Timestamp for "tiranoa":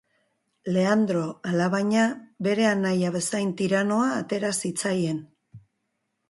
3.61-4.09